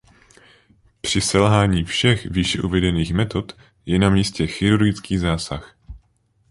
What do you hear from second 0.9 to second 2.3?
Při selhání všech